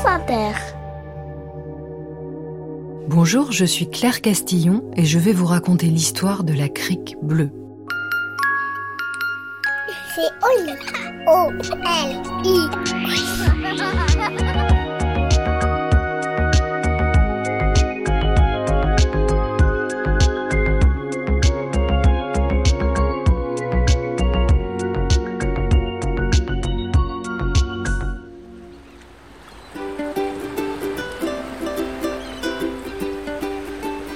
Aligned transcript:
France 0.00 0.06
Inter. 0.06 0.52
Bonjour, 3.08 3.52
je 3.52 3.64
suis 3.64 3.90
Claire 3.90 4.20
Castillon 4.22 4.90
et 4.96 5.04
je 5.04 5.18
vais 5.18 5.32
vous 5.32 5.46
raconter 5.46 5.86
l'histoire 5.88 6.44
de 6.44 6.54
la 6.54 6.68
crique 6.68 7.16
bleue. 7.22 7.50
C'est 10.14 10.30
Oli. 10.42 10.72
O-L-I. 11.26 12.60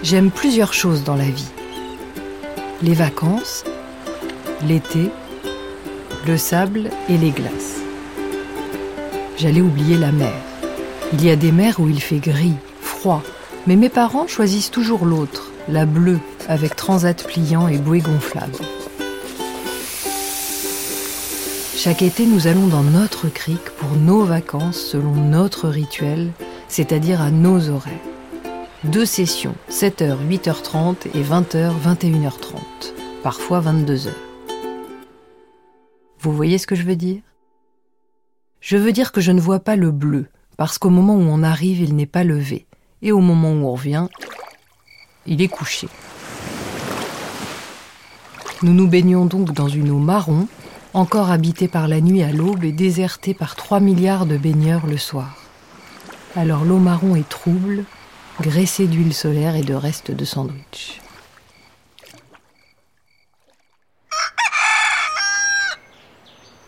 J'aime 0.05 0.31
plusieurs 0.31 0.75
choses 0.75 1.03
dans 1.03 1.17
la 1.17 1.25
vie. 1.25 1.49
Les 2.83 2.93
vacances, 2.93 3.65
l'été, 4.69 5.11
le 6.27 6.37
sable 6.37 6.91
et 7.09 7.17
les 7.17 7.31
glaces. 7.31 7.81
J'allais 9.39 9.63
oublier 9.63 9.97
la 9.97 10.13
mer. 10.13 10.35
Il 11.15 11.25
y 11.25 11.31
a 11.31 11.37
des 11.37 11.53
mers 11.53 11.81
où 11.81 11.89
il 11.89 12.03
fait 12.03 12.19
gris, 12.19 12.53
froid, 12.83 13.23
mais 13.67 13.77
mes 13.77 13.89
parents 13.89 14.27
choisissent 14.27 14.71
toujours 14.71 15.07
l'autre, 15.07 15.51
la 15.71 15.87
bleue, 15.87 16.21
avec 16.49 16.77
transat 16.77 17.27
pliant 17.27 17.67
et 17.67 17.79
bouée 17.79 18.01
gonflable. 18.01 18.59
Chaque 21.75 22.03
été, 22.03 22.27
nous 22.27 22.47
allons 22.47 22.67
dans 22.67 22.83
notre 22.83 23.31
crique 23.31 23.71
pour 23.79 23.97
nos 23.97 24.23
vacances 24.23 24.83
selon 24.83 25.15
notre 25.15 25.71
rituel, 25.71 26.31
c'est-à-dire 26.69 27.23
à 27.23 27.31
nos 27.31 27.71
horaires. 27.71 28.14
Deux 28.85 29.07
sessions, 29.07 29.55
7h, 29.71 30.19
8h30 30.29 31.09
et 31.15 31.23
20h, 31.23 31.73
21h30. 31.83 32.59
Parfois 33.23 33.63
22h. 33.63 34.11
Vous 36.21 36.33
voyez 36.33 36.59
ce 36.59 36.67
que 36.67 36.75
je 36.75 36.83
veux 36.83 36.95
dire? 36.95 37.23
Je 38.61 38.77
veux 38.77 38.93
dire 38.93 39.11
que 39.11 39.23
je 39.23 39.33
ne 39.33 39.41
vois 39.41 39.61
pas 39.61 39.77
le 39.77 39.91
bleu, 39.91 40.27
parce 40.59 40.77
qu'au 40.77 40.91
moment 40.91 41.15
où 41.15 41.23
on 41.23 41.43
arrive, 41.43 41.81
il 41.81 41.97
n'est 41.97 42.05
pas 42.05 42.25
levé. 42.25 42.67
Et 43.01 43.11
au 43.11 43.21
moment 43.21 43.53
où 43.53 43.65
on 43.65 43.73
revient, 43.73 44.09
il 45.27 45.41
est 45.41 45.49
couché. 45.49 45.89
Nous 48.63 48.75
nous 48.75 48.87
baignons 48.87 49.25
donc 49.25 49.55
dans 49.55 49.69
une 49.69 49.89
eau 49.89 49.99
marron, 49.99 50.47
encore 50.93 51.31
habitée 51.31 51.69
par 51.69 51.89
la 51.89 52.03
nuit 52.03 52.23
à 52.23 52.33
l'aube 52.33 52.65
et 52.65 52.73
désertée 52.73 53.33
par 53.33 53.57
3 53.57 53.81
milliards 53.81 54.27
de 54.27 54.37
baigneurs 54.37 54.87
le 54.87 54.99
soir. 54.99 55.39
Alors 56.37 56.65
l'eau 56.65 56.79
marron 56.79 57.17
est 57.17 57.29
trouble, 57.29 57.85
graissé 58.41 58.87
d'huile 58.87 59.15
solaire 59.15 59.57
et 59.57 59.63
de 59.63 59.75
restes 59.75 60.11
de 60.11 60.25
sandwich. 60.25 61.01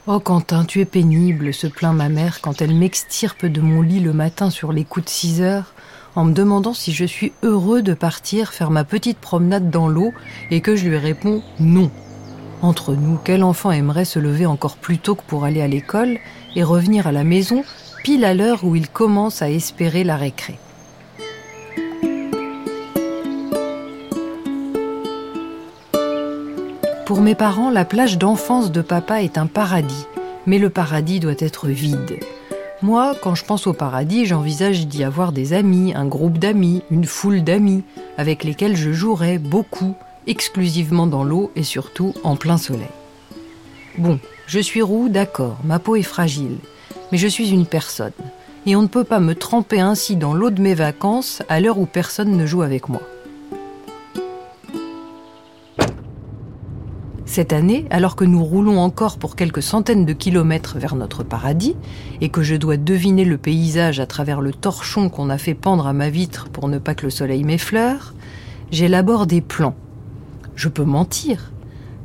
Oh 0.09 0.21
Quentin, 0.21 0.65
tu 0.65 0.81
es 0.81 0.85
pénible, 0.85 1.53
se 1.53 1.67
plaint 1.67 1.95
ma 1.95 2.09
mère 2.09 2.41
quand 2.41 2.63
elle 2.63 2.75
m'extirpe 2.75 3.45
de 3.45 3.61
mon 3.61 3.83
lit 3.83 3.99
le 3.99 4.13
matin 4.13 4.51
sur 4.51 4.73
les 4.73 4.85
coups 4.85 5.07
de 5.07 5.11
6 5.11 5.43
heures 5.43 5.75
en 6.15 6.25
me 6.25 6.33
demandant 6.33 6.75
si 6.75 6.93
je 6.93 7.05
suis 7.05 7.33
heureux 7.43 7.83
de 7.83 7.93
partir 7.93 8.53
faire 8.53 8.71
ma 8.71 8.85
petite 8.85 9.19
promenade 9.19 9.69
dans 9.69 9.89
l'eau 9.89 10.13
et 10.53 10.61
que 10.61 10.77
je 10.77 10.89
lui 10.89 10.97
réponds 10.97 11.43
non. 11.59 11.91
Entre 12.63 12.95
nous, 12.95 13.19
quel 13.23 13.43
enfant 13.43 13.73
aimerait 13.73 14.05
se 14.05 14.21
lever 14.21 14.47
encore 14.47 14.77
plus 14.77 14.99
tôt 14.99 15.17
que 15.17 15.25
pour 15.27 15.45
aller 15.45 15.61
à 15.61 15.69
l'école 15.69 16.19
et 16.55 16.63
revenir 16.63 17.09
à 17.09 17.13
la 17.13 17.25
maison 17.25 17.65
pile 18.05 18.25
à 18.25 18.33
l'heure 18.33 18.63
où 18.63 18.77
il 18.77 18.89
commence 18.89 19.43
à 19.43 19.51
espérer 19.51 20.05
la 20.05 20.17
récré? 20.17 20.59
Pour 27.07 27.21
mes 27.21 27.37
parents, 27.37 27.71
la 27.71 27.85
plage 27.85 28.19
d'enfance 28.19 28.73
de 28.73 28.83
papa 28.83 29.23
est 29.23 29.39
un 29.39 29.47
paradis, 29.47 30.07
mais 30.45 30.59
le 30.59 30.71
paradis 30.71 31.21
doit 31.21 31.37
être 31.39 31.69
vide. 31.69 32.19
Moi, 32.83 33.15
quand 33.23 33.37
je 33.37 33.45
pense 33.45 33.69
au 33.69 33.73
paradis, 33.73 34.27
j'envisage 34.27 34.89
d'y 34.89 35.05
avoir 35.05 35.31
des 35.31 35.53
amis, 35.53 35.95
un 35.95 36.07
groupe 36.07 36.39
d'amis, 36.39 36.83
une 36.91 37.05
foule 37.05 37.45
d'amis, 37.45 37.85
avec 38.19 38.43
lesquels 38.43 38.75
je 38.75 38.91
jouerai 38.91 39.39
beaucoup, 39.39 39.95
exclusivement 40.27 41.07
dans 41.07 41.23
l'eau 41.23 41.53
et 41.55 41.63
surtout 41.63 42.13
en 42.25 42.35
plein 42.35 42.59
soleil. 42.59 42.89
Bon, 43.99 44.19
je 44.49 44.59
suis 44.59 44.83
roux, 44.83 45.09
d'accord, 45.09 45.59
ma 45.63 45.79
peau 45.79 45.95
est 45.95 46.03
fragile, 46.03 46.59
mais 47.13 47.19
je 47.19 47.29
suis 47.29 47.51
une 47.51 47.67
personne, 47.67 48.11
et 48.67 48.75
on 48.75 48.83
ne 48.83 48.89
peut 48.89 49.05
pas 49.05 49.21
me 49.21 49.37
tremper 49.37 49.79
ainsi 49.79 50.17
dans 50.17 50.35
l'eau 50.35 50.51
de 50.51 50.61
mes 50.61 50.75
vacances 50.75 51.41
à 51.49 51.61
l'heure 51.61 51.79
où 51.79 51.87
personne 51.87 52.37
ne 52.37 52.47
joue 52.47 52.63
avec 52.63 52.89
moi. 52.89 53.03
Cette 57.37 57.53
année, 57.53 57.85
alors 57.91 58.17
que 58.17 58.25
nous 58.25 58.43
roulons 58.43 58.79
encore 58.79 59.19
pour 59.19 59.37
quelques 59.37 59.63
centaines 59.63 60.07
de 60.07 60.15
kilomètres 60.15 60.79
vers 60.79 60.97
notre 60.97 61.23
paradis, 61.23 61.77
et 62.23 62.31
que 62.31 62.43
je 62.43 62.57
dois 62.57 62.79
deviner 62.79 63.27
le 63.27 63.37
paysage 63.37 64.01
à 64.01 64.07
travers 64.07 64.41
le 64.41 64.53
torchon 64.53 65.11
qu'on 65.11 65.29
a 65.29 65.37
fait 65.37 65.53
pendre 65.53 65.87
à 65.87 65.93
ma 65.93 66.09
vitre 66.09 66.49
pour 66.49 66.67
ne 66.69 66.79
pas 66.79 66.95
que 66.95 67.05
le 67.05 67.11
soleil 67.11 67.45
m'effleure, 67.45 68.15
j'élabore 68.71 69.27
des 69.27 69.43
plans. 69.43 69.75
Je 70.55 70.71
peux 70.71 70.87
mentir. 70.87 71.53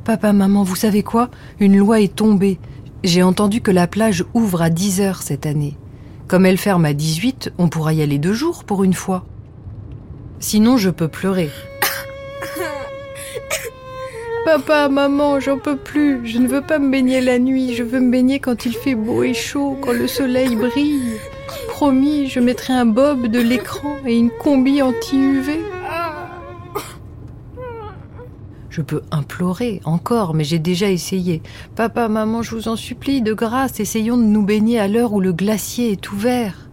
Papa, 0.04 0.34
maman, 0.34 0.64
vous 0.64 0.76
savez 0.76 1.02
quoi? 1.02 1.30
Une 1.60 1.78
loi 1.78 2.02
est 2.02 2.14
tombée. 2.14 2.58
J'ai 3.02 3.22
entendu 3.22 3.62
que 3.62 3.70
la 3.70 3.86
plage 3.86 4.26
ouvre 4.34 4.60
à 4.60 4.68
10 4.68 5.00
heures 5.00 5.22
cette 5.22 5.46
année. 5.46 5.78
Comme 6.28 6.44
elle 6.44 6.58
ferme 6.58 6.84
à 6.84 6.92
18, 6.92 7.54
on 7.56 7.70
pourra 7.70 7.94
y 7.94 8.02
aller 8.02 8.18
deux 8.18 8.34
jours 8.34 8.64
pour 8.64 8.84
une 8.84 8.92
fois. 8.92 9.24
Sinon, 10.40 10.76
je 10.76 10.90
peux 10.90 11.08
pleurer. 11.08 11.48
Papa, 14.44 14.88
maman, 14.88 15.38
j'en 15.38 15.56
peux 15.56 15.76
plus. 15.76 16.26
Je 16.26 16.38
ne 16.38 16.48
veux 16.48 16.62
pas 16.62 16.80
me 16.80 16.90
baigner 16.90 17.20
la 17.20 17.38
nuit. 17.38 17.74
Je 17.74 17.84
veux 17.84 18.00
me 18.00 18.10
baigner 18.10 18.40
quand 18.40 18.66
il 18.66 18.72
fait 18.72 18.96
beau 18.96 19.22
et 19.22 19.34
chaud, 19.34 19.78
quand 19.80 19.92
le 19.92 20.08
soleil 20.08 20.56
brille. 20.56 21.16
Promis, 21.68 22.26
je 22.26 22.40
mettrai 22.40 22.72
un 22.72 22.84
bob 22.86 23.28
de 23.28 23.38
l'écran 23.38 23.98
et 24.04 24.16
une 24.16 24.30
combi 24.30 24.82
anti-UV. 24.82 25.60
Je 28.68 28.82
peux 28.82 29.02
implorer 29.12 29.80
encore, 29.84 30.34
mais 30.34 30.44
j'ai 30.44 30.58
déjà 30.58 30.90
essayé. 30.90 31.40
Papa, 31.76 32.08
maman, 32.08 32.42
je 32.42 32.56
vous 32.56 32.66
en 32.66 32.76
supplie, 32.76 33.22
de 33.22 33.34
grâce, 33.34 33.78
essayons 33.78 34.16
de 34.16 34.24
nous 34.24 34.42
baigner 34.44 34.80
à 34.80 34.88
l'heure 34.88 35.12
où 35.12 35.20
le 35.20 35.32
glacier 35.32 35.92
est 35.92 36.10
ouvert. 36.10 36.68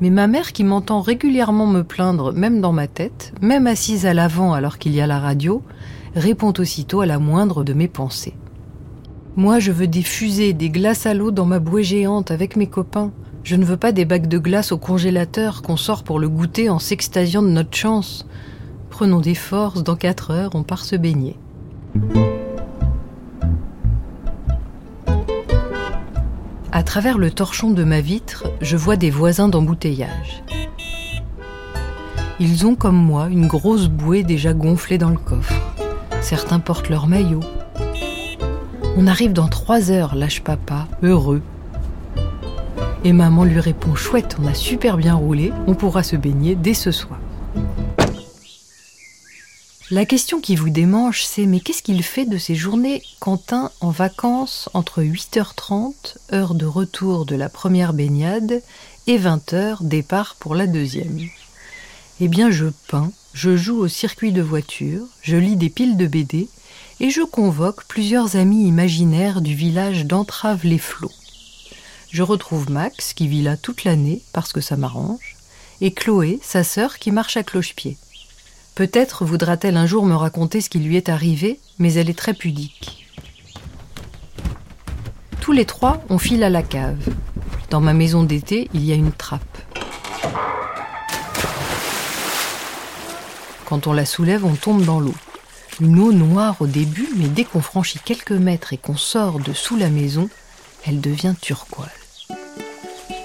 Mais 0.00 0.10
ma 0.10 0.26
mère, 0.26 0.52
qui 0.52 0.64
m'entend 0.64 1.02
régulièrement 1.02 1.66
me 1.66 1.82
plaindre, 1.82 2.32
même 2.32 2.60
dans 2.60 2.72
ma 2.72 2.86
tête, 2.86 3.34
même 3.42 3.66
assise 3.66 4.06
à 4.06 4.14
l'avant 4.14 4.54
alors 4.54 4.78
qu'il 4.78 4.94
y 4.94 5.00
a 5.00 5.06
la 5.06 5.18
radio, 5.18 5.62
répond 6.14 6.52
aussitôt 6.58 7.00
à 7.00 7.06
la 7.06 7.18
moindre 7.18 7.64
de 7.64 7.72
mes 7.72 7.88
pensées. 7.88 8.34
Moi, 9.36 9.60
je 9.60 9.70
veux 9.70 9.86
des 9.86 10.02
fusées, 10.02 10.52
des 10.52 10.70
glaces 10.70 11.06
à 11.06 11.14
l'eau 11.14 11.30
dans 11.30 11.46
ma 11.46 11.60
bouée 11.60 11.84
géante 11.84 12.30
avec 12.30 12.56
mes 12.56 12.66
copains. 12.66 13.12
Je 13.44 13.56
ne 13.56 13.64
veux 13.64 13.76
pas 13.76 13.92
des 13.92 14.04
bacs 14.04 14.26
de 14.26 14.38
glace 14.38 14.72
au 14.72 14.78
congélateur 14.78 15.62
qu'on 15.62 15.76
sort 15.76 16.02
pour 16.02 16.18
le 16.18 16.28
goûter 16.28 16.68
en 16.70 16.78
s'extasiant 16.78 17.42
de 17.42 17.48
notre 17.48 17.76
chance. 17.76 18.26
Prenons 18.90 19.20
des 19.20 19.36
forces, 19.36 19.84
dans 19.84 19.96
quatre 19.96 20.32
heures, 20.32 20.50
on 20.54 20.64
part 20.64 20.84
se 20.84 20.96
baigner. 20.96 21.36
À 26.72 26.82
travers 26.82 27.16
le 27.16 27.30
torchon 27.30 27.70
de 27.70 27.84
ma 27.84 28.00
vitre, 28.00 28.44
je 28.60 28.76
vois 28.76 28.96
des 28.96 29.10
voisins 29.10 29.48
d'embouteillage. 29.48 30.42
Ils 32.40 32.66
ont 32.66 32.76
comme 32.76 32.96
moi 32.96 33.28
une 33.30 33.46
grosse 33.46 33.88
bouée 33.88 34.22
déjà 34.22 34.52
gonflée 34.52 34.98
dans 34.98 35.10
le 35.10 35.16
coffre. 35.16 35.67
Certains 36.20 36.60
portent 36.60 36.88
leur 36.88 37.06
maillot. 37.06 37.40
On 38.96 39.06
arrive 39.06 39.32
dans 39.32 39.48
trois 39.48 39.90
heures, 39.90 40.14
lâche 40.14 40.42
papa, 40.42 40.88
heureux. 41.02 41.42
Et 43.04 43.12
maman 43.12 43.44
lui 43.44 43.60
répond 43.60 43.94
Chouette, 43.94 44.36
on 44.42 44.46
a 44.46 44.54
super 44.54 44.96
bien 44.96 45.14
roulé, 45.14 45.52
on 45.66 45.74
pourra 45.74 46.02
se 46.02 46.16
baigner 46.16 46.54
dès 46.54 46.74
ce 46.74 46.90
soir. 46.90 47.20
La 49.90 50.04
question 50.04 50.40
qui 50.40 50.54
vous 50.54 50.68
démange, 50.68 51.24
c'est 51.24 51.46
mais 51.46 51.60
qu'est-ce 51.60 51.82
qu'il 51.82 52.02
fait 52.02 52.26
de 52.26 52.36
ces 52.36 52.54
journées 52.54 53.02
Quentin 53.20 53.70
en 53.80 53.90
vacances 53.90 54.68
entre 54.74 55.02
8h30, 55.02 56.16
heure 56.34 56.54
de 56.54 56.66
retour 56.66 57.24
de 57.24 57.36
la 57.36 57.48
première 57.48 57.94
baignade, 57.94 58.62
et 59.06 59.18
20h, 59.18 59.78
départ 59.80 60.36
pour 60.38 60.54
la 60.54 60.66
deuxième? 60.66 61.18
Eh 62.20 62.26
bien, 62.26 62.50
je 62.50 62.66
peins, 62.88 63.12
je 63.32 63.56
joue 63.56 63.78
au 63.78 63.86
circuit 63.86 64.32
de 64.32 64.42
voiture, 64.42 65.04
je 65.22 65.36
lis 65.36 65.54
des 65.54 65.70
piles 65.70 65.96
de 65.96 66.08
BD, 66.08 66.48
et 66.98 67.10
je 67.10 67.22
convoque 67.22 67.84
plusieurs 67.84 68.34
amis 68.34 68.66
imaginaires 68.66 69.40
du 69.40 69.54
village 69.54 70.04
d'Entrave-les-Flots. 70.04 71.12
Je 72.10 72.22
retrouve 72.24 72.72
Max, 72.72 73.12
qui 73.12 73.28
vit 73.28 73.42
là 73.42 73.56
toute 73.56 73.84
l'année, 73.84 74.20
parce 74.32 74.52
que 74.52 74.60
ça 74.60 74.76
m'arrange, 74.76 75.36
et 75.80 75.92
Chloé, 75.92 76.40
sa 76.42 76.64
sœur, 76.64 76.98
qui 76.98 77.12
marche 77.12 77.36
à 77.36 77.44
cloche-pied. 77.44 77.96
Peut-être 78.74 79.24
voudra-t-elle 79.24 79.76
un 79.76 79.86
jour 79.86 80.04
me 80.04 80.16
raconter 80.16 80.60
ce 80.60 80.70
qui 80.70 80.80
lui 80.80 80.96
est 80.96 81.08
arrivé, 81.08 81.60
mais 81.78 81.94
elle 81.94 82.10
est 82.10 82.18
très 82.18 82.34
pudique. 82.34 83.06
Tous 85.40 85.52
les 85.52 85.66
trois, 85.66 86.02
on 86.08 86.18
file 86.18 86.42
à 86.42 86.50
la 86.50 86.64
cave. 86.64 87.14
Dans 87.70 87.80
ma 87.80 87.94
maison 87.94 88.24
d'été, 88.24 88.68
il 88.74 88.84
y 88.84 88.90
a 88.90 88.96
une 88.96 89.12
trappe. 89.12 89.67
Quand 93.68 93.86
on 93.86 93.92
la 93.92 94.06
soulève, 94.06 94.46
on 94.46 94.54
tombe 94.54 94.82
dans 94.82 94.98
l'eau. 94.98 95.14
Une 95.82 95.98
eau 95.98 96.10
noire 96.10 96.56
au 96.60 96.66
début, 96.66 97.06
mais 97.16 97.28
dès 97.28 97.44
qu'on 97.44 97.60
franchit 97.60 97.98
quelques 98.02 98.32
mètres 98.32 98.72
et 98.72 98.78
qu'on 98.78 98.96
sort 98.96 99.40
de 99.40 99.52
sous 99.52 99.76
la 99.76 99.90
maison, 99.90 100.30
elle 100.86 101.02
devient 101.02 101.34
turquoise. 101.38 101.90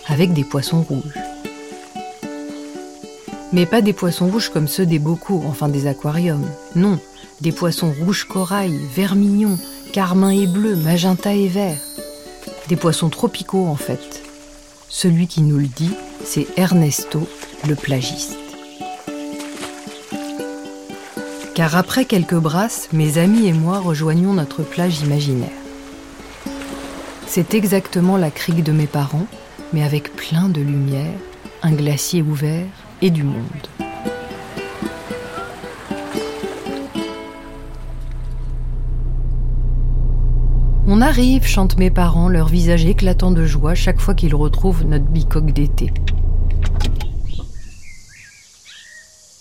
Avec 0.07 0.33
des 0.33 0.43
poissons 0.43 0.81
rouges. 0.81 1.17
Mais 3.53 3.65
pas 3.65 3.81
des 3.81 3.93
poissons 3.93 4.27
rouges 4.27 4.49
comme 4.49 4.67
ceux 4.67 4.85
des 4.85 4.99
bocaux, 4.99 5.41
enfin 5.47 5.69
des 5.69 5.87
aquariums. 5.87 6.45
Non, 6.75 6.99
des 7.39 7.53
poissons 7.53 7.93
rouges 8.01 8.25
corail, 8.25 8.77
vermillon, 8.93 9.57
carmin 9.93 10.31
et 10.31 10.47
bleu, 10.47 10.75
magenta 10.75 11.33
et 11.33 11.47
vert. 11.47 11.79
Des 12.67 12.75
poissons 12.75 13.09
tropicaux 13.09 13.67
en 13.67 13.77
fait. 13.77 14.21
Celui 14.89 15.27
qui 15.27 15.41
nous 15.41 15.57
le 15.57 15.67
dit, 15.67 15.93
c'est 16.25 16.47
Ernesto, 16.57 17.29
le 17.65 17.75
plagiste. 17.75 18.42
Car 21.55 21.75
après 21.75 22.05
quelques 22.05 22.39
brasses, 22.39 22.89
mes 22.93 23.19
amis 23.19 23.45
et 23.45 23.53
moi 23.53 23.77
rejoignons 23.79 24.33
notre 24.33 24.63
plage 24.63 25.01
imaginaire. 25.01 25.51
C'est 27.27 27.53
exactement 27.53 28.17
la 28.17 28.31
crique 28.31 28.63
de 28.63 28.71
mes 28.71 28.87
parents, 28.87 29.27
mais 29.71 29.83
avec 29.83 30.15
plein 30.15 30.49
de 30.49 30.61
lumière, 30.61 31.13
un 31.61 31.73
glacier 31.73 32.23
ouvert 32.23 32.65
et 33.03 33.11
du 33.11 33.23
monde. 33.23 33.67
On 40.87 41.01
arrive, 41.01 41.45
chantent 41.45 41.77
mes 41.77 41.91
parents, 41.91 42.29
leur 42.29 42.47
visage 42.47 42.85
éclatant 42.85 43.31
de 43.31 43.45
joie 43.45 43.75
chaque 43.75 44.01
fois 44.01 44.15
qu'ils 44.15 44.35
retrouvent 44.35 44.85
notre 44.85 45.05
bicoque 45.05 45.51
d'été. 45.51 45.93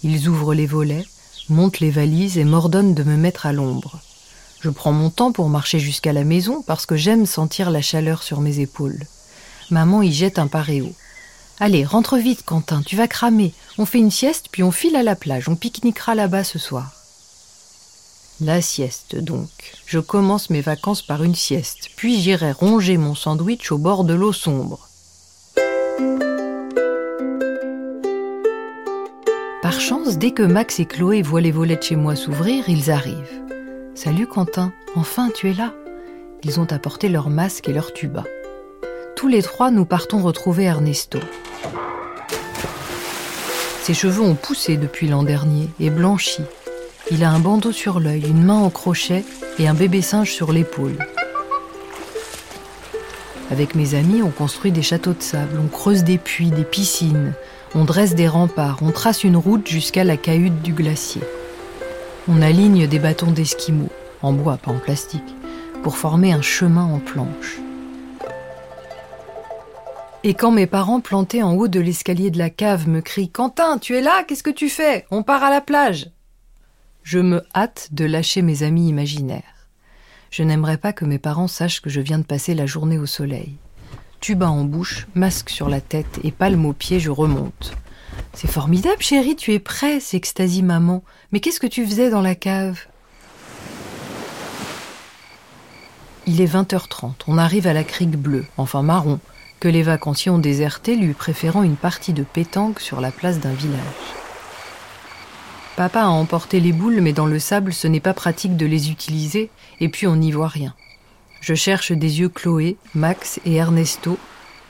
Ils 0.02 0.28
ouvrent 0.28 0.54
les 0.54 0.66
volets, 0.66 1.04
montent 1.52 1.80
les 1.80 1.90
valises 1.90 2.38
et 2.38 2.44
m'ordonnent 2.44 2.94
de 2.94 3.04
me 3.04 3.16
mettre 3.16 3.46
à 3.46 3.52
l'ombre. 3.52 4.00
Je 4.60 4.70
prends 4.70 4.92
mon 4.92 5.10
temps 5.10 5.32
pour 5.32 5.48
marcher 5.48 5.78
jusqu'à 5.78 6.12
la 6.12 6.24
maison 6.24 6.62
parce 6.62 6.86
que 6.86 6.96
j'aime 6.96 7.26
sentir 7.26 7.70
la 7.70 7.82
chaleur 7.82 8.22
sur 8.22 8.40
mes 8.40 8.58
épaules. 8.60 9.00
Maman 9.70 10.02
y 10.02 10.12
jette 10.12 10.38
un 10.38 10.46
paréo. 10.46 10.92
Allez, 11.60 11.84
rentre 11.84 12.16
vite, 12.16 12.44
Quentin, 12.44 12.82
tu 12.82 12.96
vas 12.96 13.08
cramer. 13.08 13.54
On 13.78 13.86
fait 13.86 13.98
une 13.98 14.10
sieste, 14.10 14.46
puis 14.50 14.62
on 14.62 14.72
file 14.72 14.96
à 14.96 15.02
la 15.02 15.14
plage. 15.14 15.48
On 15.48 15.56
pique-niquera 15.56 16.14
là-bas 16.14 16.44
ce 16.44 16.58
soir. 16.58 16.90
La 18.40 18.60
sieste, 18.60 19.16
donc. 19.16 19.48
Je 19.86 19.98
commence 19.98 20.50
mes 20.50 20.60
vacances 20.60 21.02
par 21.02 21.22
une 21.22 21.34
sieste, 21.34 21.90
puis 21.96 22.20
j'irai 22.20 22.52
ronger 22.52 22.96
mon 22.96 23.14
sandwich 23.14 23.70
au 23.70 23.78
bord 23.78 24.04
de 24.04 24.14
l'eau 24.14 24.32
sombre. 24.32 24.88
Dès 30.16 30.30
que 30.30 30.42
Max 30.42 30.80
et 30.80 30.86
Chloé 30.86 31.22
voient 31.22 31.40
les 31.40 31.50
volets 31.50 31.76
de 31.76 31.82
chez 31.82 31.96
moi 31.96 32.16
s'ouvrir, 32.16 32.68
ils 32.68 32.90
arrivent. 32.90 33.42
Salut 33.94 34.26
Quentin, 34.26 34.72
enfin 34.96 35.30
tu 35.34 35.50
es 35.50 35.54
là. 35.54 35.74
Ils 36.44 36.60
ont 36.60 36.70
apporté 36.72 37.08
leur 37.08 37.30
masque 37.30 37.68
et 37.68 37.72
leur 37.72 37.92
tuba. 37.92 38.24
Tous 39.16 39.28
les 39.28 39.42
trois, 39.42 39.70
nous 39.70 39.84
partons 39.84 40.22
retrouver 40.22 40.64
Ernesto. 40.64 41.18
Ses 43.82 43.94
cheveux 43.94 44.22
ont 44.22 44.34
poussé 44.34 44.76
depuis 44.76 45.08
l'an 45.08 45.22
dernier 45.22 45.68
et 45.78 45.90
blanchi, 45.90 46.42
il 47.10 47.24
a 47.24 47.30
un 47.30 47.40
bandeau 47.40 47.72
sur 47.72 48.00
l'œil, 48.00 48.22
une 48.28 48.44
main 48.44 48.54
en 48.58 48.70
crochet 48.70 49.24
et 49.58 49.68
un 49.68 49.74
bébé 49.74 50.02
singe 50.02 50.30
sur 50.32 50.52
l'épaule. 50.52 50.96
Avec 53.50 53.74
mes 53.74 53.94
amis, 53.94 54.22
on 54.22 54.30
construit 54.30 54.72
des 54.72 54.82
châteaux 54.82 55.12
de 55.12 55.22
sable, 55.22 55.60
on 55.62 55.68
creuse 55.68 56.04
des 56.04 56.16
puits, 56.16 56.50
des 56.50 56.64
piscines, 56.64 57.34
on 57.74 57.84
dresse 57.84 58.14
des 58.14 58.28
remparts, 58.28 58.78
on 58.82 58.90
trace 58.90 59.24
une 59.24 59.36
route 59.36 59.68
jusqu'à 59.68 60.04
la 60.04 60.16
cahute 60.16 60.62
du 60.62 60.72
glacier. 60.72 61.22
On 62.28 62.42
aligne 62.42 62.86
des 62.86 62.98
bâtons 62.98 63.32
d'esquimaux, 63.32 63.90
en 64.22 64.32
bois, 64.32 64.56
pas 64.56 64.70
en 64.70 64.78
plastique, 64.78 65.34
pour 65.82 65.96
former 65.96 66.32
un 66.32 66.42
chemin 66.42 66.84
en 66.84 66.98
planche. 66.98 67.58
Et 70.24 70.34
quand 70.34 70.52
mes 70.52 70.66
parents 70.66 71.00
plantés 71.00 71.42
en 71.42 71.54
haut 71.54 71.68
de 71.68 71.80
l'escalier 71.80 72.30
de 72.30 72.38
la 72.38 72.50
cave 72.50 72.88
me 72.88 73.00
crient 73.00 73.30
Quentin, 73.30 73.78
tu 73.78 73.96
es 73.96 74.00
là 74.00 74.22
Qu'est-ce 74.22 74.44
que 74.44 74.50
tu 74.50 74.68
fais? 74.68 75.04
On 75.10 75.22
part 75.22 75.42
à 75.42 75.50
la 75.50 75.60
plage 75.60 76.12
je 77.02 77.18
me 77.18 77.44
hâte 77.54 77.88
de 77.92 78.04
lâcher 78.04 78.42
mes 78.42 78.62
amis 78.62 78.88
imaginaires. 78.88 79.68
Je 80.30 80.42
n'aimerais 80.42 80.78
pas 80.78 80.92
que 80.92 81.04
mes 81.04 81.18
parents 81.18 81.48
sachent 81.48 81.80
que 81.80 81.90
je 81.90 82.00
viens 82.00 82.18
de 82.18 82.24
passer 82.24 82.54
la 82.54 82.66
journée 82.66 82.98
au 82.98 83.06
soleil. 83.06 83.56
Tuba 84.22 84.48
en 84.48 84.62
bouche, 84.62 85.08
masque 85.16 85.50
sur 85.50 85.68
la 85.68 85.80
tête 85.80 86.20
et 86.22 86.30
palme 86.30 86.64
aux 86.64 86.72
pieds, 86.72 87.00
je 87.00 87.10
remonte. 87.10 87.72
C'est 88.34 88.48
formidable, 88.48 89.02
chérie, 89.02 89.34
tu 89.34 89.52
es 89.52 89.58
prêt, 89.58 89.98
s'extasie 89.98 90.62
maman. 90.62 91.02
Mais 91.32 91.40
qu'est-ce 91.40 91.58
que 91.58 91.66
tu 91.66 91.84
faisais 91.84 92.08
dans 92.08 92.20
la 92.20 92.36
cave? 92.36 92.78
Il 96.28 96.40
est 96.40 96.46
20h30, 96.46 97.14
on 97.26 97.36
arrive 97.36 97.66
à 97.66 97.72
la 97.72 97.82
crique 97.82 98.16
bleue, 98.16 98.46
enfin 98.56 98.82
marron, 98.82 99.18
que 99.58 99.66
les 99.66 99.82
vacanciers 99.82 100.30
ont 100.30 100.38
déserté, 100.38 100.94
lui 100.94 101.14
préférant 101.14 101.64
une 101.64 101.74
partie 101.74 102.12
de 102.12 102.22
pétanque 102.22 102.78
sur 102.78 103.00
la 103.00 103.10
place 103.10 103.40
d'un 103.40 103.54
village. 103.54 103.80
Papa 105.74 106.02
a 106.02 106.06
emporté 106.06 106.60
les 106.60 106.72
boules, 106.72 107.00
mais 107.00 107.12
dans 107.12 107.26
le 107.26 107.40
sable, 107.40 107.72
ce 107.72 107.88
n'est 107.88 107.98
pas 107.98 108.14
pratique 108.14 108.56
de 108.56 108.66
les 108.66 108.88
utiliser, 108.88 109.50
et 109.80 109.88
puis 109.88 110.06
on 110.06 110.14
n'y 110.14 110.30
voit 110.30 110.46
rien. 110.46 110.76
Je 111.42 111.54
cherche 111.54 111.90
des 111.90 112.20
yeux 112.20 112.28
Chloé, 112.28 112.76
Max 112.94 113.40
et 113.44 113.54
Ernesto, 113.54 114.16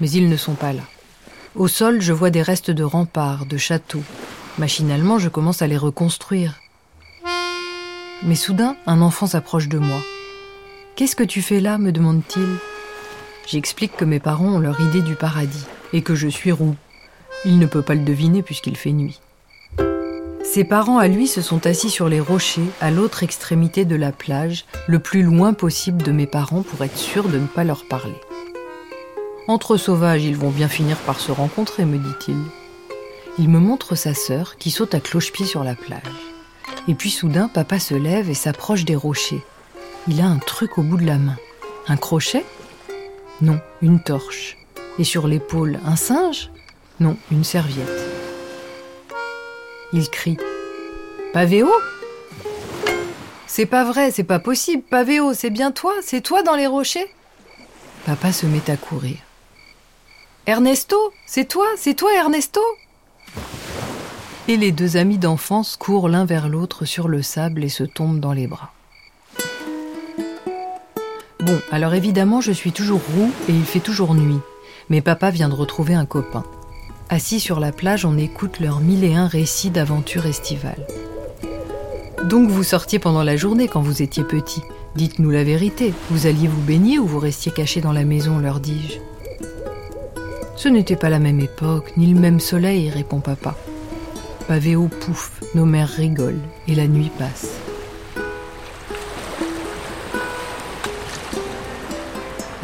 mais 0.01 0.11
ils 0.11 0.31
ne 0.31 0.39
sont 0.39 0.55
pas 0.55 0.73
là. 0.73 0.83
Au 1.55 1.69
sol, 1.69 2.01
je 2.01 2.15
vois 2.15 2.31
des 2.31 2.41
restes 2.41 2.71
de 2.71 2.83
remparts, 2.83 3.45
de 3.45 3.59
châteaux. 3.59 4.03
Machinalement, 4.57 5.19
je 5.19 5.29
commence 5.29 5.61
à 5.61 5.67
les 5.67 5.77
reconstruire. 5.77 6.61
Mais 8.23 8.35
soudain, 8.37 8.75
un 8.87 9.03
enfant 9.03 9.27
s'approche 9.27 9.69
de 9.69 9.79
moi. 9.79 10.01
Qu'est-ce 10.97 11.15
que 11.15 11.25
tu 11.25 11.43
fais 11.43 11.61
là? 11.61 11.77
me 11.77 11.93
demande-t-il. 11.93 12.49
J'explique 13.47 13.95
que 13.95 14.07
mes 14.07 14.21
parents 14.21 14.55
ont 14.55 14.59
leur 14.59 14.81
idée 14.81 15.03
du 15.03 15.15
paradis, 15.15 15.67
et 15.93 16.01
que 16.01 16.15
je 16.15 16.29
suis 16.29 16.53
roux. 16.53 16.77
Il 17.45 17.59
ne 17.59 17.67
peut 17.67 17.83
pas 17.83 17.95
le 17.95 18.05
deviner 18.05 18.43
puisqu'il 18.43 18.79
fait 18.79 18.93
nuit. 18.93 19.21
Ses 20.53 20.65
parents 20.65 20.99
à 20.99 21.09
lui 21.09 21.29
se 21.29 21.41
sont 21.41 21.67
assis 21.67 21.89
sur 21.89 22.11
les 22.11 22.21
rochers 22.21 22.69
à 22.83 22.91
l'autre 22.91 23.23
extrémité 23.23 23.87
de 23.87 23.97
la 23.97 24.13
plage, 24.13 24.67
le 24.87 24.99
plus 24.99 25.23
loin 25.23 25.55
possible 25.55 26.03
de 26.03 26.13
mes 26.13 26.27
parents 26.27 26.61
pour 26.61 26.85
être 26.85 26.99
sûr 26.99 27.27
de 27.31 27.39
ne 27.39 27.47
pas 27.47 27.65
leur 27.65 27.87
parler. 27.87 28.21
Entre 29.49 29.79
sauvages, 29.79 30.25
ils 30.25 30.37
vont 30.37 30.51
bien 30.51 30.69
finir 30.69 30.99
par 30.99 31.21
se 31.21 31.33
rencontrer, 31.33 31.87
me 31.87 31.97
dit-il. 31.97 32.37
Il 33.39 33.49
me 33.49 33.61
montre 33.61 33.94
sa 33.94 34.13
sœur 34.13 34.59
qui 34.59 34.71
saute 34.71 34.94
à 34.94 35.01
cloche-pied 35.01 35.47
sur 35.47 35.65
la 35.65 35.75
plage. 35.75 36.03
Et 36.87 36.94
puis 36.94 37.11
soudain, 37.11 37.49
papa 37.49 37.79
se 37.79 37.94
lève 37.94 38.29
et 38.29 38.35
s'approche 38.35 38.85
des 38.85 38.94
rochers. 38.94 39.43
Il 40.06 40.21
a 40.21 40.27
un 40.27 40.37
truc 40.37 40.77
au 40.77 40.82
bout 40.82 40.99
de 40.99 41.06
la 41.06 41.17
main. 41.17 41.39
Un 41.89 41.97
crochet? 41.97 42.44
Non, 43.41 43.59
une 43.81 44.03
torche. 44.03 44.59
Et 44.99 45.05
sur 45.05 45.29
l'épaule, 45.29 45.79
un 45.87 45.97
singe? 45.97 46.51
Non, 47.01 47.17
une 47.31 47.43
serviette. 47.43 48.31
Il 49.94 50.08
crie 50.08 50.39
Pavéo 51.34 51.70
C'est 53.46 53.67
pas 53.67 53.84
vrai, 53.84 54.11
c'est 54.11 54.25
pas 54.25 54.39
possible, 54.39 54.82
Pavéo, 54.82 55.34
c'est 55.34 55.51
bien 55.51 55.70
toi, 55.70 55.93
c'est 56.03 56.22
toi 56.22 56.43
dans 56.43 56.56
les 56.56 56.67
rochers? 56.67 57.13
Papa 58.06 58.32
se 58.32 58.46
met 58.46 58.70
à 58.70 58.77
courir. 58.77 59.17
Ernesto 60.46 60.96
C'est 61.27 61.46
toi 61.46 61.67
C'est 61.77 61.94
toi, 61.94 62.11
Ernesto? 62.15 62.63
Et 64.49 64.56
les 64.56 64.72
deux 64.72 64.96
amis 64.96 65.19
d'enfance 65.19 65.77
courent 65.77 66.08
l'un 66.08 66.25
vers 66.25 66.49
l'autre 66.49 66.87
sur 66.87 67.06
le 67.06 67.22
sable 67.22 67.63
et 67.63 67.69
se 67.69 67.84
tombent 67.84 68.19
dans 68.19 68.32
les 68.32 68.46
bras. 68.46 68.72
Bon, 71.41 71.61
alors 71.70 71.93
évidemment, 71.93 72.41
je 72.41 72.53
suis 72.53 72.72
toujours 72.72 73.03
roux 73.15 73.31
et 73.49 73.53
il 73.53 73.65
fait 73.65 73.81
toujours 73.81 74.15
nuit. 74.15 74.41
Mais 74.89 75.01
papa 75.03 75.31
vient 75.31 75.49
de 75.49 75.55
retrouver 75.55 75.94
un 75.94 76.06
copain. 76.06 76.44
Assis 77.13 77.41
sur 77.41 77.61
la 77.61 77.73
plage, 77.73 78.07
on 78.07 78.17
écoute 78.17 78.59
leurs 78.59 78.81
mille 78.81 79.05
et 79.05 79.15
un 79.15 79.27
récits 79.27 79.69
d'aventures 79.69 80.25
estivales. 80.25 80.87
Donc 82.25 82.49
vous 82.49 82.63
sortiez 82.63 82.99
pendant 82.99 83.23
la 83.23 83.37
journée 83.37 83.69
quand 83.69 83.83
vous 83.83 84.01
étiez 84.01 84.25
petit. 84.25 84.63
Dites-nous 84.97 85.29
la 85.29 85.45
vérité. 85.45 85.93
Vous 86.09 86.27
alliez 86.27 86.49
vous 86.49 86.63
baigner 86.63 86.99
ou 86.99 87.05
vous 87.07 87.19
restiez 87.19 87.53
caché 87.53 87.83
dans 87.83 87.93
la 87.93 88.07
maison, 88.07 88.39
leur 88.39 88.61
dis-je. 88.61 88.97
Ce 90.57 90.71
n'était 90.71 90.97
pas 90.97 91.11
la 91.11 91.19
même 91.19 91.41
époque, 91.41 91.93
ni 91.99 92.07
le 92.07 92.19
même 92.19 92.41
soleil, 92.41 92.89
répond 92.89 93.21
papa. 93.21 93.59
Pavéo 94.49 94.89
pouf, 94.89 95.39
nos 95.55 95.67
mères 95.67 95.91
rigolent, 95.91 96.41
et 96.67 96.75
la 96.75 96.87
nuit 96.87 97.11
passe. 97.19 97.62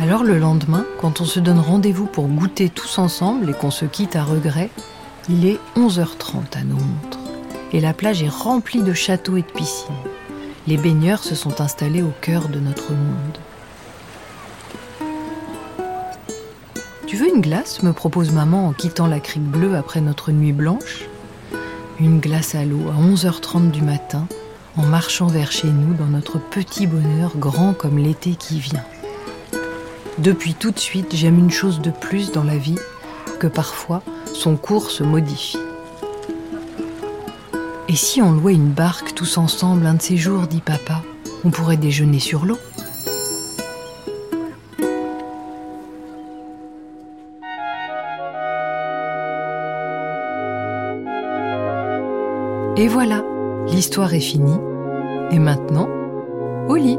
Alors 0.09 0.25
le 0.25 0.39
lendemain, 0.39 0.87
quand 0.99 1.21
on 1.21 1.27
se 1.27 1.39
donne 1.39 1.59
rendez-vous 1.59 2.07
pour 2.07 2.29
goûter 2.29 2.71
tous 2.71 2.99
ensemble 2.99 3.51
et 3.51 3.53
qu'on 3.53 3.71
se 3.71 3.85
quitte 3.85 4.17
à 4.17 4.25
regret, 4.25 4.71
il 5.29 5.45
est 5.45 5.61
11h30 5.77 6.57
à 6.57 6.65
nos 6.65 6.77
montres. 6.77 7.19
Et 7.75 7.81
la 7.81 7.93
plage 7.93 8.23
est 8.23 8.31
remplie 8.31 8.81
de 8.81 8.95
châteaux 8.95 9.37
et 9.37 9.43
de 9.43 9.53
piscines. 9.53 9.95
Les 10.67 10.79
baigneurs 10.79 11.23
se 11.23 11.35
sont 11.35 11.61
installés 11.61 12.01
au 12.01 12.11
cœur 12.23 12.49
de 12.49 12.59
notre 12.59 12.93
monde. 12.93 13.39
Tu 17.07 17.17
veux 17.17 17.29
une 17.29 17.43
glace? 17.43 17.83
me 17.83 17.93
propose 17.93 18.33
maman 18.33 18.67
en 18.67 18.73
quittant 18.73 19.09
la 19.09 19.21
crique 19.21 19.45
bleue 19.45 19.77
après 19.77 20.01
notre 20.01 20.33
nuit 20.33 20.55
blanche. 20.55 21.05
Une 22.01 22.19
glace 22.19 22.55
à 22.55 22.65
l'eau 22.65 22.89
à 22.89 22.99
11h30 22.99 23.71
du 23.71 23.83
matin, 23.83 24.27
en 24.79 24.87
marchant 24.87 25.27
vers 25.27 25.53
chez 25.53 25.69
nous 25.69 25.93
dans 25.93 26.07
notre 26.07 26.39
petit 26.39 26.87
bonheur 26.87 27.33
grand 27.37 27.75
comme 27.75 27.99
l'été 27.99 28.37
qui 28.37 28.59
vient. 28.59 28.87
Depuis 30.19 30.55
tout 30.55 30.73
de 30.73 30.79
suite, 30.81 31.15
j'aime 31.15 31.39
une 31.39 31.51
chose 31.51 31.81
de 31.81 31.91
plus 31.91 32.33
dans 32.33 32.43
la 32.43 32.57
vie, 32.57 32.79
que 33.39 33.47
parfois 33.47 34.03
son 34.35 34.57
cours 34.57 34.91
se 34.91 35.05
modifie. 35.05 35.59
Et 37.89 37.95
si 37.95 38.21
on 38.21 38.33
louait 38.33 38.55
une 38.55 38.73
barque 38.73 39.15
tous 39.15 39.39
ensemble 39.39 39.87
un 39.87 39.95
de 39.95 40.03
ces 40.03 40.17
jours, 40.17 40.49
dit 40.49 40.61
papa, 40.61 41.03
on 41.45 41.51
pourrait 41.51 41.77
déjeuner 41.77 42.19
sur 42.19 42.45
l'eau. 42.45 42.59
Et 52.77 52.89
voilà, 52.89 53.25
l'histoire 53.69 54.13
est 54.15 54.21
finie. 54.21 54.59
Et 55.31 55.39
maintenant, 55.39 55.89
au 56.69 56.75
lit. 56.75 56.99